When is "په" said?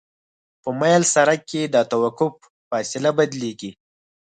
0.61-0.69